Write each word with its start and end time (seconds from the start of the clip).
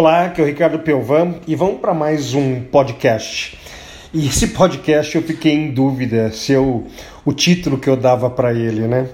Olá, 0.00 0.26
aqui 0.26 0.40
é 0.40 0.44
o 0.44 0.46
Ricardo 0.46 0.78
Pelvan 0.78 1.40
e 1.44 1.56
vamos 1.56 1.80
para 1.80 1.92
mais 1.92 2.32
um 2.32 2.60
podcast. 2.60 3.58
E 4.14 4.28
esse 4.28 4.46
podcast 4.54 5.16
eu 5.16 5.22
fiquei 5.24 5.52
em 5.52 5.72
dúvida 5.72 6.30
se 6.30 6.52
eu, 6.52 6.86
o 7.24 7.32
título 7.32 7.76
que 7.76 7.90
eu 7.90 7.96
dava 7.96 8.30
para 8.30 8.54
ele, 8.54 8.82
né? 8.82 9.08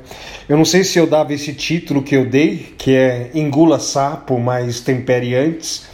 Eu 0.46 0.58
não 0.58 0.64
sei 0.66 0.84
se 0.84 0.98
eu 0.98 1.06
dava 1.06 1.32
esse 1.32 1.54
título 1.54 2.02
que 2.02 2.14
eu 2.14 2.28
dei, 2.28 2.74
que 2.76 2.94
é 2.94 3.30
Engula 3.32 3.78
Sapo, 3.78 4.38
mas 4.38 4.82
tempere 4.82 5.34
antes, 5.34 5.86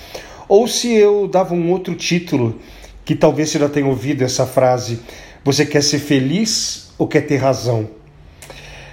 ou 0.48 0.66
se 0.66 0.92
eu 0.92 1.28
dava 1.28 1.54
um 1.54 1.70
outro 1.70 1.94
título, 1.94 2.58
que 3.04 3.14
talvez 3.14 3.50
você 3.50 3.60
já 3.60 3.68
tenha 3.68 3.86
ouvido 3.86 4.24
essa 4.24 4.44
frase: 4.44 4.98
Você 5.44 5.64
quer 5.64 5.84
ser 5.84 6.00
feliz 6.00 6.90
ou 6.98 7.06
quer 7.06 7.20
ter 7.20 7.36
razão? 7.36 7.88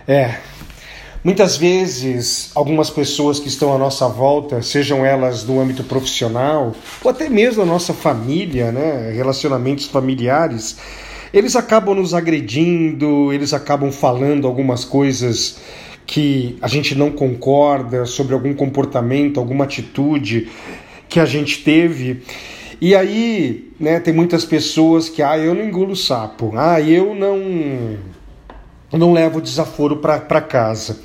É, 0.07 0.35
Muitas 1.27 1.57
vezes, 1.57 2.51
algumas 2.55 2.89
pessoas 2.89 3.37
que 3.37 3.49
estão 3.49 3.75
à 3.75 3.77
nossa 3.77 4.07
volta, 4.07 4.61
sejam 4.61 5.05
elas 5.05 5.43
no 5.43 5.59
âmbito 5.59 5.83
profissional 5.83 6.73
ou 7.03 7.11
até 7.11 7.27
mesmo 7.27 7.65
na 7.65 7.73
nossa 7.73 7.93
família, 7.93 8.71
né, 8.71 9.11
relacionamentos 9.11 9.87
familiares, 9.87 10.77
eles 11.33 11.57
acabam 11.57 11.93
nos 11.93 12.13
agredindo, 12.13 13.33
eles 13.33 13.53
acabam 13.53 13.91
falando 13.91 14.47
algumas 14.47 14.85
coisas 14.85 15.57
que 16.05 16.57
a 16.61 16.67
gente 16.69 16.95
não 16.95 17.11
concorda 17.11 18.05
sobre 18.05 18.33
algum 18.33 18.53
comportamento, 18.53 19.37
alguma 19.37 19.65
atitude 19.65 20.47
que 21.09 21.19
a 21.19 21.25
gente 21.25 21.61
teve. 21.61 22.21
E 22.79 22.95
aí, 22.95 23.73
né, 23.77 23.99
tem 23.99 24.13
muitas 24.13 24.45
pessoas 24.45 25.09
que, 25.09 25.21
ah, 25.21 25.37
eu 25.37 25.53
não 25.53 25.65
engulo 25.65 25.93
sapo, 25.93 26.53
ah, 26.55 26.79
eu 26.79 27.13
não 27.13 28.15
não 28.91 29.11
levo 29.11 29.41
desaforo 29.41 29.97
para 29.97 30.41
casa. 30.41 30.99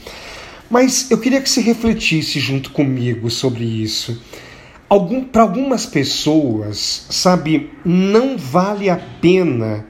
Mas 0.71 1.11
eu 1.11 1.19
queria 1.19 1.41
que 1.41 1.51
você 1.51 1.61
refletisse 1.61 2.39
junto 2.39 2.71
comigo 2.71 3.29
sobre 3.31 3.65
isso. 3.65 4.23
Algum, 4.89 5.25
para 5.25 5.43
algumas 5.43 5.87
pessoas, 5.87 7.07
sabe, 7.11 7.71
não 7.85 8.37
vale 8.37 8.91
a 8.91 8.97
pena 8.97 9.87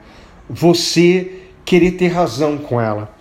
você 0.49 1.41
querer 1.65 1.91
ter 1.91 2.07
razão 2.07 2.57
com 2.57 2.79
ela. 2.79 3.13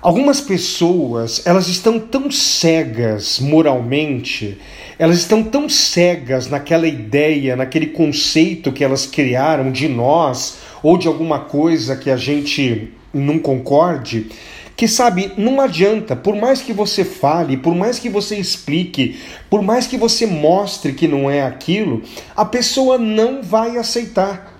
Algumas 0.00 0.38
pessoas, 0.38 1.46
elas 1.46 1.68
estão 1.68 1.98
tão 1.98 2.30
cegas 2.30 3.40
moralmente, 3.40 4.58
elas 4.98 5.16
estão 5.16 5.42
tão 5.42 5.66
cegas 5.66 6.46
naquela 6.48 6.86
ideia, 6.86 7.56
naquele 7.56 7.86
conceito 7.86 8.70
que 8.70 8.84
elas 8.84 9.06
criaram 9.06 9.72
de 9.72 9.88
nós 9.88 10.58
ou 10.82 10.98
de 10.98 11.08
alguma 11.08 11.40
coisa 11.40 11.96
que 11.96 12.10
a 12.10 12.18
gente 12.18 12.92
não 13.14 13.38
concorde, 13.38 14.30
que 14.76 14.88
sabe, 14.88 15.32
não 15.36 15.60
adianta, 15.60 16.16
por 16.16 16.34
mais 16.34 16.60
que 16.60 16.72
você 16.72 17.04
fale, 17.04 17.56
por 17.56 17.74
mais 17.74 17.98
que 17.98 18.08
você 18.08 18.36
explique, 18.36 19.20
por 19.48 19.62
mais 19.62 19.86
que 19.86 19.96
você 19.96 20.26
mostre 20.26 20.92
que 20.92 21.06
não 21.06 21.30
é 21.30 21.42
aquilo, 21.42 22.02
a 22.34 22.44
pessoa 22.44 22.98
não 22.98 23.42
vai 23.42 23.76
aceitar. 23.76 24.52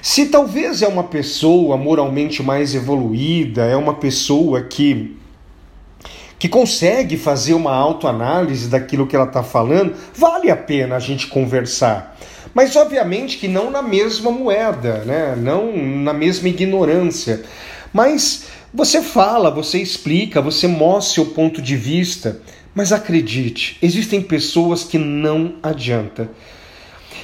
Se 0.00 0.26
talvez 0.26 0.82
é 0.82 0.88
uma 0.88 1.04
pessoa 1.04 1.76
moralmente 1.76 2.42
mais 2.42 2.74
evoluída, 2.74 3.62
é 3.62 3.76
uma 3.76 3.94
pessoa 3.94 4.62
que 4.62 5.16
que 6.42 6.48
consegue 6.48 7.16
fazer 7.16 7.54
uma 7.54 7.72
autoanálise 7.72 8.68
daquilo 8.68 9.06
que 9.06 9.14
ela 9.14 9.26
está 9.26 9.44
falando, 9.44 9.94
vale 10.12 10.50
a 10.50 10.56
pena 10.56 10.96
a 10.96 10.98
gente 10.98 11.28
conversar. 11.28 12.18
Mas 12.54 12.76
obviamente 12.76 13.38
que 13.38 13.48
não 13.48 13.70
na 13.70 13.82
mesma 13.82 14.30
moeda, 14.30 15.04
né? 15.04 15.34
não 15.36 15.76
na 15.76 16.12
mesma 16.12 16.48
ignorância. 16.48 17.42
Mas 17.92 18.46
você 18.72 19.02
fala, 19.02 19.50
você 19.50 19.78
explica, 19.78 20.40
você 20.40 20.66
mostra 20.66 21.14
seu 21.14 21.26
ponto 21.26 21.60
de 21.60 21.76
vista. 21.76 22.40
Mas 22.74 22.90
acredite, 22.90 23.76
existem 23.82 24.22
pessoas 24.22 24.82
que 24.82 24.96
não 24.96 25.56
adianta. 25.62 26.30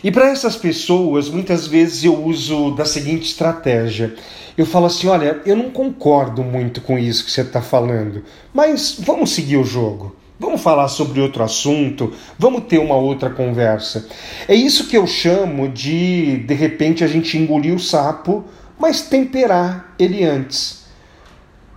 E 0.05 0.11
para 0.11 0.29
essas 0.29 0.56
pessoas, 0.56 1.29
muitas 1.29 1.67
vezes 1.67 2.05
eu 2.05 2.23
uso 2.23 2.73
da 2.73 2.84
seguinte 2.84 3.25
estratégia: 3.25 4.15
eu 4.56 4.67
falo 4.67 4.87
assim, 4.87 5.09
olha, 5.09 5.41
eu 5.47 5.56
não 5.56 5.71
concordo 5.71 6.44
muito 6.44 6.81
com 6.81 6.99
isso 6.99 7.25
que 7.25 7.31
você 7.31 7.41
está 7.41 7.62
falando, 7.62 8.22
mas 8.53 8.97
vamos 8.99 9.31
seguir 9.31 9.56
o 9.56 9.65
jogo. 9.65 10.15
Vamos 10.41 10.62
falar 10.62 10.87
sobre 10.87 11.21
outro 11.21 11.43
assunto, 11.43 12.12
vamos 12.38 12.65
ter 12.65 12.78
uma 12.78 12.94
outra 12.94 13.28
conversa. 13.28 14.09
É 14.47 14.54
isso 14.54 14.87
que 14.87 14.97
eu 14.97 15.04
chamo 15.04 15.69
de, 15.69 16.38
de 16.38 16.54
repente, 16.54 17.03
a 17.03 17.09
gente 17.09 17.37
engolir 17.37 17.75
o 17.75 17.81
sapo, 17.81 18.44
mas 18.78 19.03
temperar 19.03 19.94
ele 19.99 20.22
antes. 20.22 20.84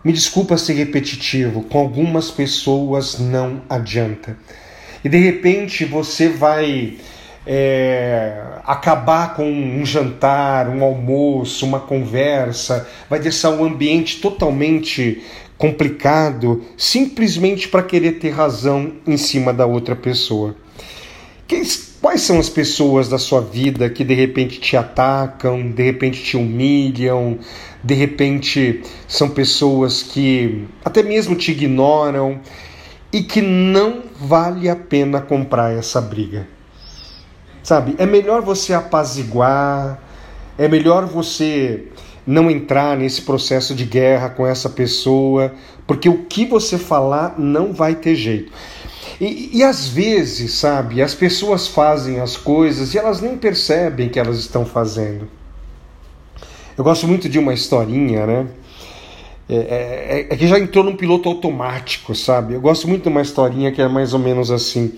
Me 0.03 0.13
desculpa 0.13 0.57
ser 0.57 0.73
repetitivo, 0.73 1.63
com 1.63 1.79
algumas 1.79 2.29
pessoas 2.29 3.19
não 3.19 3.63
adianta. 3.67 4.37
E 5.03 5.09
de 5.09 5.17
repente 5.17 5.83
você 5.83 6.29
vai 6.29 6.97
é, 7.45 8.39
acabar 8.65 9.35
com 9.35 9.49
um 9.49 9.85
jantar, 9.85 10.69
um 10.69 10.83
almoço, 10.83 11.65
uma 11.65 11.79
conversa, 11.79 12.87
vai 13.09 13.19
deixar 13.19 13.49
o 13.51 13.63
ambiente 13.63 14.19
totalmente 14.19 15.23
complicado 15.57 16.63
simplesmente 16.75 17.67
para 17.67 17.83
querer 17.83 18.13
ter 18.13 18.31
razão 18.31 18.93
em 19.05 19.17
cima 19.17 19.53
da 19.53 19.65
outra 19.65 19.95
pessoa. 19.95 20.55
Quais 22.01 22.21
são 22.21 22.39
as 22.39 22.49
pessoas 22.49 23.07
da 23.09 23.19
sua 23.19 23.41
vida 23.41 23.89
que 23.89 24.03
de 24.03 24.13
repente 24.13 24.59
te 24.59 24.75
atacam, 24.75 25.69
de 25.69 25.83
repente 25.83 26.23
te 26.23 26.35
humilham, 26.35 27.37
de 27.83 27.93
repente 27.93 28.81
são 29.07 29.29
pessoas 29.29 30.01
que 30.01 30.65
até 30.83 31.03
mesmo 31.03 31.35
te 31.35 31.51
ignoram 31.51 32.39
e 33.13 33.21
que 33.21 33.41
não 33.41 34.03
vale 34.19 34.69
a 34.69 34.75
pena 34.75 35.21
comprar 35.21 35.77
essa 35.77 36.01
briga? 36.01 36.47
Sabe? 37.63 37.95
É 37.97 38.05
melhor 38.05 38.41
você 38.41 38.73
apaziguar, 38.73 40.01
é 40.57 40.67
melhor 40.67 41.05
você 41.05 41.87
não 42.25 42.49
entrar 42.49 42.97
nesse 42.97 43.21
processo 43.23 43.73
de 43.73 43.85
guerra 43.85 44.29
com 44.29 44.45
essa 44.45 44.69
pessoa, 44.69 45.53
porque 45.87 46.07
o 46.07 46.25
que 46.25 46.45
você 46.45 46.77
falar 46.77 47.35
não 47.37 47.73
vai 47.73 47.95
ter 47.95 48.15
jeito. 48.15 48.51
E, 49.19 49.51
e 49.53 49.63
às 49.63 49.87
vezes, 49.87 50.53
sabe, 50.53 51.01
as 51.01 51.13
pessoas 51.13 51.67
fazem 51.67 52.19
as 52.19 52.37
coisas 52.37 52.93
e 52.93 52.97
elas 52.97 53.21
nem 53.21 53.37
percebem 53.37 54.09
que 54.09 54.19
elas 54.19 54.37
estão 54.37 54.65
fazendo. 54.65 55.27
Eu 56.77 56.83
gosto 56.83 57.07
muito 57.07 57.29
de 57.29 57.37
uma 57.37 57.53
historinha, 57.53 58.25
né? 58.25 58.47
É, 59.47 59.55
é, 59.55 60.27
é, 60.29 60.37
que 60.37 60.47
já 60.47 60.57
entrou 60.57 60.83
num 60.83 60.95
piloto 60.95 61.27
automático, 61.27 62.15
sabe? 62.15 62.53
Eu 62.53 62.61
gosto 62.61 62.87
muito 62.87 63.03
de 63.03 63.09
uma 63.09 63.21
historinha 63.21 63.71
que 63.71 63.81
é 63.81 63.87
mais 63.87 64.13
ou 64.13 64.19
menos 64.19 64.49
assim. 64.49 64.93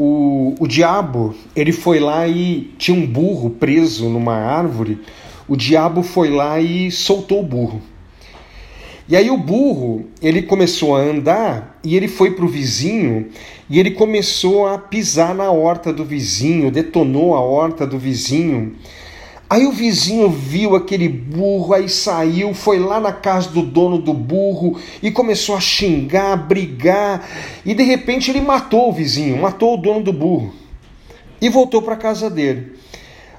O, 0.00 0.54
o 0.60 0.68
diabo, 0.68 1.34
ele 1.56 1.72
foi 1.72 1.98
lá 1.98 2.24
e 2.28 2.72
tinha 2.78 2.96
um 2.96 3.04
burro 3.04 3.50
preso 3.50 4.08
numa 4.08 4.36
árvore. 4.36 5.00
O 5.48 5.56
diabo 5.56 6.04
foi 6.04 6.30
lá 6.30 6.60
e 6.60 6.88
soltou 6.88 7.40
o 7.40 7.42
burro. 7.44 7.82
E 9.08 9.16
aí 9.16 9.28
o 9.28 9.36
burro, 9.36 10.04
ele 10.22 10.42
começou 10.42 10.94
a 10.94 11.00
andar 11.00 11.80
e 11.82 11.96
ele 11.96 12.06
foi 12.06 12.30
para 12.30 12.44
o 12.44 12.48
vizinho 12.48 13.26
e 13.68 13.80
ele 13.80 13.90
começou 13.90 14.68
a 14.68 14.78
pisar 14.78 15.34
na 15.34 15.50
horta 15.50 15.92
do 15.92 16.04
vizinho, 16.04 16.70
detonou 16.70 17.34
a 17.34 17.40
horta 17.40 17.84
do 17.84 17.98
vizinho. 17.98 18.76
Aí 19.50 19.66
o 19.66 19.72
vizinho 19.72 20.28
viu 20.28 20.76
aquele 20.76 21.08
burro, 21.08 21.72
aí 21.72 21.88
saiu, 21.88 22.52
foi 22.52 22.78
lá 22.78 23.00
na 23.00 23.12
casa 23.12 23.48
do 23.48 23.62
dono 23.62 23.96
do 23.96 24.12
burro 24.12 24.78
e 25.02 25.10
começou 25.10 25.56
a 25.56 25.60
xingar, 25.60 26.32
a 26.32 26.36
brigar, 26.36 27.26
e 27.64 27.72
de 27.72 27.82
repente 27.82 28.30
ele 28.30 28.42
matou 28.42 28.90
o 28.90 28.92
vizinho, 28.92 29.40
matou 29.40 29.74
o 29.74 29.76
dono 29.78 30.02
do 30.02 30.12
burro 30.12 30.52
e 31.40 31.48
voltou 31.48 31.80
para 31.80 31.96
casa 31.96 32.28
dele. 32.28 32.74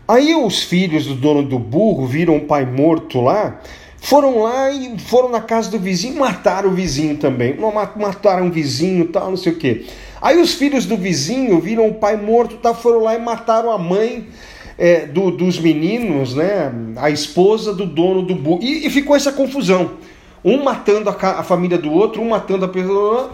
Aí 0.08 0.34
os 0.34 0.64
filhos 0.64 1.06
do 1.06 1.14
dono 1.14 1.44
do 1.44 1.60
burro 1.60 2.08
viram 2.08 2.38
o 2.38 2.46
pai 2.46 2.66
morto 2.66 3.22
lá, 3.22 3.62
foram 3.98 4.42
lá 4.42 4.72
e 4.72 4.98
foram 4.98 5.30
na 5.30 5.42
casa 5.42 5.70
do 5.70 5.78
vizinho, 5.78 6.18
mataram 6.18 6.70
o 6.70 6.74
vizinho 6.74 7.18
também. 7.18 7.56
Mataram 7.96 8.48
o 8.48 8.52
vizinho, 8.52 9.10
tal, 9.10 9.30
não 9.30 9.38
sei 9.38 9.52
o 9.52 9.58
quê. 9.58 9.86
Aí 10.20 10.42
os 10.42 10.54
filhos 10.54 10.86
do 10.86 10.98
vizinho 10.98 11.60
viram 11.60 11.88
o 11.88 11.94
pai 11.94 12.18
morto, 12.18 12.58
tal, 12.58 12.74
foram 12.74 13.04
lá 13.04 13.14
e 13.14 13.20
mataram 13.20 13.72
a 13.72 13.78
mãe 13.78 14.28
é, 14.80 15.06
do, 15.06 15.30
dos 15.30 15.60
meninos, 15.60 16.34
né, 16.34 16.72
a 16.96 17.10
esposa 17.10 17.74
do 17.74 17.86
dono 17.86 18.22
do 18.22 18.34
burro. 18.34 18.64
E, 18.64 18.88
e 18.88 18.90
ficou 18.90 19.14
essa 19.14 19.34
confusão. 19.34 19.92
Um 20.44 20.64
matando 20.64 21.10
a, 21.10 21.14
a, 21.14 21.44
família 21.44 21.78
do 21.78 21.92
outro, 21.92 22.22
um 22.22 22.30
matando 22.30 22.64
a 22.64 22.68
pessoa. 22.70 23.32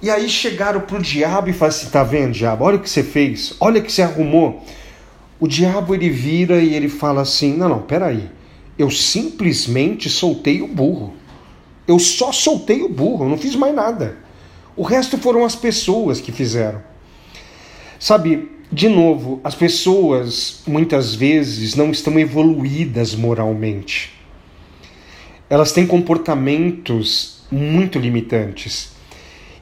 E 0.00 0.08
aí 0.08 0.26
chegaram 0.26 0.80
pro 0.80 0.98
diabo 0.98 1.50
e 1.50 1.52
falaram 1.52 1.76
assim: 1.76 1.90
tá 1.90 2.02
vendo, 2.02 2.32
diabo? 2.32 2.64
Olha 2.64 2.76
o 2.76 2.80
que 2.80 2.88
você 2.88 3.02
fez, 3.02 3.54
olha 3.60 3.78
o 3.78 3.84
que 3.84 3.92
você 3.92 4.00
arrumou. 4.00 4.64
O 5.38 5.46
diabo 5.46 5.94
ele 5.94 6.08
vira 6.08 6.62
e 6.62 6.74
ele 6.74 6.88
fala 6.88 7.20
assim: 7.20 7.54
não, 7.54 7.68
não, 7.68 7.82
peraí. 7.82 8.30
Eu 8.78 8.90
simplesmente 8.90 10.08
soltei 10.08 10.62
o 10.62 10.66
burro. 10.66 11.12
Eu 11.86 11.98
só 11.98 12.32
soltei 12.32 12.82
o 12.82 12.88
burro, 12.88 13.26
eu 13.26 13.28
não 13.28 13.36
fiz 13.36 13.54
mais 13.54 13.74
nada. 13.74 14.16
O 14.74 14.82
resto 14.82 15.18
foram 15.18 15.44
as 15.44 15.54
pessoas 15.54 16.22
que 16.22 16.32
fizeram. 16.32 16.80
Sabe, 17.98 18.50
de 18.72 18.88
novo, 18.88 19.40
as 19.42 19.54
pessoas 19.54 20.62
muitas 20.64 21.14
vezes 21.14 21.74
não 21.74 21.90
estão 21.90 22.18
evoluídas 22.18 23.14
moralmente. 23.14 24.12
Elas 25.48 25.72
têm 25.72 25.86
comportamentos 25.86 27.42
muito 27.50 27.98
limitantes. 27.98 28.92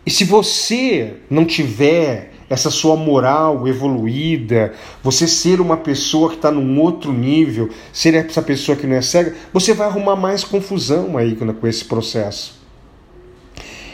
E 0.05 0.11
se 0.11 0.25
você 0.25 1.15
não 1.31 1.47
tiver 1.47 2.33
essa 2.51 2.71
sua 2.71 2.97
moral 2.97 3.67
evoluída, 3.67 4.75
você 5.03 5.27
ser 5.27 5.61
uma 5.61 5.77
pessoa 5.77 6.29
que 6.31 6.37
está 6.37 6.51
num 6.51 6.79
outro 6.81 7.13
nível, 7.13 7.71
ser 7.93 8.15
essa 8.15 8.43
pessoa 8.43 8.77
que 8.77 8.87
não 8.87 8.97
é 8.97 9.03
cega, 9.03 9.35
você 9.53 9.73
vai 9.73 9.87
arrumar 9.87 10.17
mais 10.17 10.45
confusão 10.45 11.17
aí 11.17 11.35
com 11.35 11.67
esse 11.67 11.85
processo. 11.85 12.59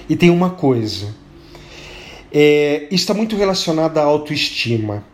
E 0.09 0.17
tem 0.17 0.31
uma 0.31 0.51
coisa, 0.51 1.15
é, 2.35 2.89
está 2.91 3.15
muito 3.15 3.37
relacionado 3.37 3.97
à 3.99 4.03
autoestima. 4.03 5.05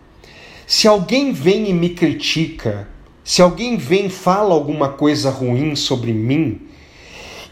Se 0.66 0.88
alguém 0.88 1.32
vem 1.32 1.68
e 1.68 1.72
me 1.74 1.90
critica, 1.90 2.88
se 3.22 3.42
alguém 3.42 3.76
vem 3.76 4.06
e 4.06 4.10
fala 4.10 4.54
alguma 4.54 4.88
coisa 4.88 5.28
ruim 5.28 5.76
sobre 5.76 6.14
mim, 6.14 6.62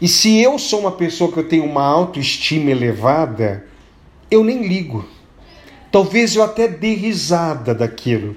e 0.01 0.07
se 0.07 0.39
eu 0.39 0.57
sou 0.57 0.79
uma 0.79 0.93
pessoa 0.93 1.31
que 1.31 1.37
eu 1.37 1.47
tenho 1.47 1.65
uma 1.65 1.85
autoestima 1.85 2.71
elevada, 2.71 3.65
eu 4.31 4.43
nem 4.43 4.67
ligo. 4.67 5.05
Talvez 5.91 6.35
eu 6.35 6.41
até 6.41 6.67
dê 6.67 6.95
risada 6.95 7.75
daquilo. 7.75 8.35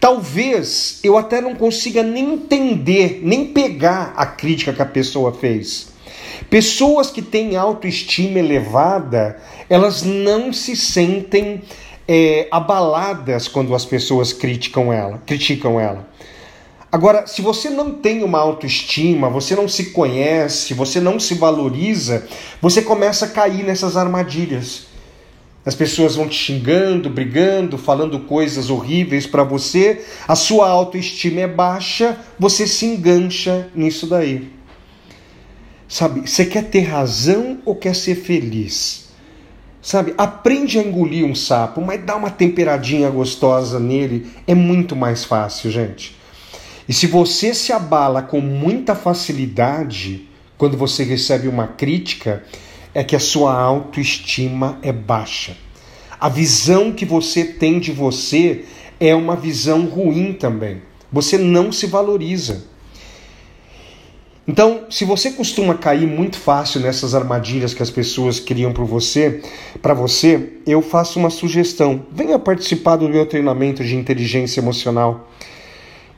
Talvez 0.00 0.98
eu 1.04 1.16
até 1.16 1.40
não 1.40 1.54
consiga 1.54 2.02
nem 2.02 2.34
entender, 2.34 3.20
nem 3.22 3.52
pegar 3.52 4.14
a 4.16 4.26
crítica 4.26 4.72
que 4.72 4.82
a 4.82 4.86
pessoa 4.86 5.32
fez. 5.32 5.94
Pessoas 6.48 7.10
que 7.10 7.22
têm 7.22 7.56
autoestima 7.56 8.38
elevada, 8.38 9.38
elas 9.68 10.02
não 10.02 10.52
se 10.52 10.76
sentem 10.76 11.62
é, 12.06 12.46
abaladas 12.50 13.48
quando 13.48 13.74
as 13.74 13.84
pessoas 13.84 14.32
criticam 14.32 14.92
ela, 14.92 15.22
criticam 15.26 15.80
ela. 15.80 16.08
Agora, 16.90 17.26
se 17.26 17.42
você 17.42 17.68
não 17.68 17.92
tem 17.92 18.22
uma 18.22 18.38
autoestima, 18.38 19.28
você 19.28 19.54
não 19.54 19.68
se 19.68 19.90
conhece, 19.90 20.72
você 20.72 21.00
não 21.00 21.18
se 21.18 21.34
valoriza, 21.34 22.26
você 22.60 22.80
começa 22.80 23.26
a 23.26 23.28
cair 23.28 23.64
nessas 23.64 23.96
armadilhas. 23.96 24.86
As 25.64 25.74
pessoas 25.74 26.14
vão 26.14 26.28
te 26.28 26.36
xingando, 26.36 27.10
brigando, 27.10 27.76
falando 27.76 28.20
coisas 28.20 28.70
horríveis 28.70 29.26
para 29.26 29.42
você, 29.42 30.04
a 30.28 30.36
sua 30.36 30.68
autoestima 30.68 31.40
é 31.40 31.48
baixa, 31.48 32.16
você 32.38 32.68
se 32.68 32.86
engancha 32.86 33.68
nisso 33.74 34.06
daí. 34.06 34.55
Sabe, 35.88 36.28
você 36.28 36.44
quer 36.44 36.64
ter 36.64 36.80
razão 36.80 37.58
ou 37.64 37.76
quer 37.76 37.94
ser 37.94 38.16
feliz? 38.16 39.06
Sabe, 39.80 40.14
aprende 40.18 40.80
a 40.80 40.82
engolir 40.82 41.24
um 41.24 41.34
sapo, 41.34 41.80
mas 41.80 42.04
dá 42.04 42.16
uma 42.16 42.30
temperadinha 42.30 43.08
gostosa 43.08 43.78
nele, 43.78 44.26
é 44.46 44.54
muito 44.54 44.96
mais 44.96 45.24
fácil, 45.24 45.70
gente. 45.70 46.16
E 46.88 46.92
se 46.92 47.06
você 47.06 47.54
se 47.54 47.72
abala 47.72 48.20
com 48.20 48.40
muita 48.40 48.96
facilidade 48.96 50.28
quando 50.58 50.76
você 50.76 51.04
recebe 51.04 51.46
uma 51.46 51.68
crítica, 51.68 52.42
é 52.92 53.04
que 53.04 53.14
a 53.14 53.20
sua 53.20 53.54
autoestima 53.54 54.78
é 54.82 54.90
baixa. 54.92 55.56
A 56.18 56.28
visão 56.28 56.92
que 56.92 57.04
você 57.04 57.44
tem 57.44 57.78
de 57.78 57.92
você 57.92 58.64
é 58.98 59.14
uma 59.14 59.36
visão 59.36 59.86
ruim 59.86 60.32
também. 60.32 60.82
Você 61.12 61.36
não 61.38 61.70
se 61.70 61.86
valoriza. 61.86 62.64
Então, 64.48 64.84
se 64.88 65.04
você 65.04 65.32
costuma 65.32 65.74
cair 65.74 66.06
muito 66.06 66.38
fácil 66.38 66.80
nessas 66.80 67.14
armadilhas 67.16 67.74
que 67.74 67.82
as 67.82 67.90
pessoas 67.90 68.38
criam 68.38 68.72
para 68.72 68.84
você, 68.84 69.42
para 69.82 69.92
você, 69.92 70.52
eu 70.64 70.80
faço 70.80 71.18
uma 71.18 71.30
sugestão. 71.30 72.06
Venha 72.12 72.38
participar 72.38 72.96
do 72.96 73.08
meu 73.08 73.26
treinamento 73.26 73.82
de 73.82 73.96
inteligência 73.96 74.60
emocional. 74.60 75.28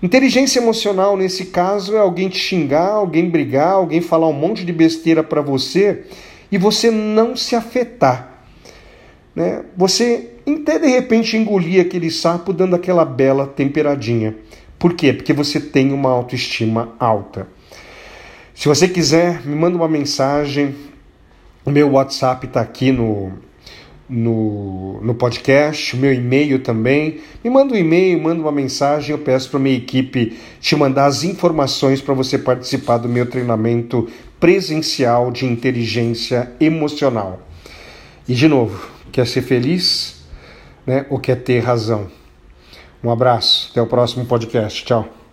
Inteligência 0.02 0.60
emocional, 0.60 1.16
nesse 1.16 1.46
caso, 1.46 1.96
é 1.96 1.98
alguém 1.98 2.28
te 2.28 2.38
xingar, 2.38 2.90
alguém 2.90 3.30
brigar, 3.30 3.72
alguém 3.72 4.02
falar 4.02 4.28
um 4.28 4.32
monte 4.34 4.64
de 4.64 4.72
besteira 4.72 5.24
para 5.24 5.40
você 5.40 6.04
e 6.52 6.58
você 6.58 6.90
não 6.90 7.34
se 7.34 7.56
afetar. 7.56 8.44
Né? 9.34 9.64
Você 9.76 10.34
até 10.46 10.78
de 10.78 10.86
repente 10.86 11.36
engolir 11.36 11.80
aquele 11.80 12.10
sapo 12.10 12.52
dando 12.52 12.76
aquela 12.76 13.04
bela 13.04 13.46
temperadinha. 13.46 14.36
Por 14.78 14.92
quê? 14.92 15.12
Porque 15.14 15.32
você 15.32 15.58
tem 15.58 15.92
uma 15.92 16.10
autoestima 16.10 16.94
alta. 17.00 17.48
Se 18.58 18.66
você 18.66 18.88
quiser, 18.88 19.46
me 19.46 19.54
manda 19.54 19.76
uma 19.76 19.86
mensagem. 19.86 20.74
O 21.64 21.70
meu 21.70 21.92
WhatsApp 21.92 22.44
está 22.44 22.60
aqui 22.60 22.90
no, 22.90 23.32
no, 24.08 25.00
no 25.00 25.14
podcast, 25.14 25.94
o 25.94 25.96
meu 25.96 26.12
e-mail 26.12 26.58
também. 26.58 27.20
Me 27.44 27.50
manda 27.50 27.72
um 27.72 27.76
e-mail, 27.76 28.20
manda 28.20 28.42
uma 28.42 28.50
mensagem, 28.50 29.12
eu 29.12 29.18
peço 29.18 29.48
para 29.48 29.60
minha 29.60 29.76
equipe 29.76 30.36
te 30.58 30.74
mandar 30.74 31.06
as 31.06 31.22
informações 31.22 32.00
para 32.00 32.12
você 32.14 32.36
participar 32.36 32.98
do 32.98 33.08
meu 33.08 33.30
treinamento 33.30 34.08
presencial 34.40 35.30
de 35.30 35.46
inteligência 35.46 36.50
emocional. 36.58 37.40
E 38.26 38.34
de 38.34 38.48
novo, 38.48 38.88
quer 39.12 39.28
ser 39.28 39.42
feliz, 39.42 40.16
né? 40.84 41.06
Ou 41.10 41.20
quer 41.20 41.36
ter 41.36 41.60
razão? 41.60 42.08
Um 43.04 43.10
abraço, 43.12 43.68
até 43.70 43.80
o 43.80 43.86
próximo 43.86 44.26
podcast. 44.26 44.84
Tchau. 44.84 45.27